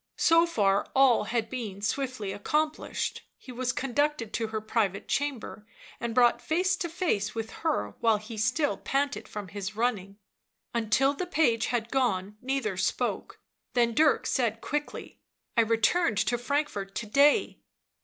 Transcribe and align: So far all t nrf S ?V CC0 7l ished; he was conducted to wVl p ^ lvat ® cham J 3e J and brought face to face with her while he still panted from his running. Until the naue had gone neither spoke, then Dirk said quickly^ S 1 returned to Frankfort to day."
So 0.17 0.47
far 0.47 0.87
all 0.95 1.25
t 1.25 1.29
nrf 1.29 1.29
S 1.29 1.31
?V 1.93 2.01
CC0 2.01 2.39
7l 2.41 2.73
ished; 2.89 3.19
he 3.37 3.51
was 3.51 3.71
conducted 3.71 4.33
to 4.33 4.47
wVl 4.47 4.67
p 4.67 4.73
^ 4.73 4.89
lvat 4.91 5.03
® 5.03 5.07
cham 5.07 5.39
J 5.39 5.45
3e 5.45 5.55
J 5.57 5.63
and 5.99 6.15
brought 6.15 6.41
face 6.41 6.75
to 6.77 6.89
face 6.89 7.35
with 7.35 7.51
her 7.61 7.93
while 7.99 8.17
he 8.17 8.35
still 8.35 8.77
panted 8.77 9.27
from 9.27 9.49
his 9.49 9.75
running. 9.75 10.17
Until 10.73 11.13
the 11.13 11.27
naue 11.27 11.65
had 11.65 11.91
gone 11.91 12.35
neither 12.41 12.77
spoke, 12.77 13.41
then 13.73 13.93
Dirk 13.93 14.25
said 14.25 14.59
quickly^ 14.59 15.17
S 15.55 15.61
1 15.61 15.67
returned 15.67 16.17
to 16.17 16.39
Frankfort 16.39 16.95
to 16.95 17.05
day." 17.05 17.59